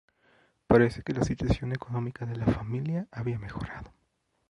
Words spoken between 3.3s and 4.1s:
mejorado.